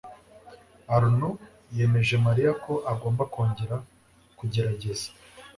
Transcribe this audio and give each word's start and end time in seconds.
arnaud 0.95 1.37
yemeje 1.77 2.15
mariya 2.25 2.51
ko 2.63 2.73
agomba 2.91 3.23
kongera 3.33 3.75
kugerageza 4.37 5.07